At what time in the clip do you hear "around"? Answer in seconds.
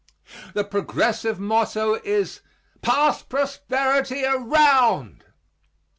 4.25-5.25